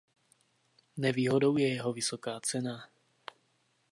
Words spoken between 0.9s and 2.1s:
Nevýhodou je jeho